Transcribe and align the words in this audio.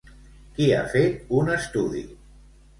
Qui 0.55 0.69
ha 0.77 0.79
fet 0.95 1.31
un 1.43 1.53
estudi? 1.59 2.05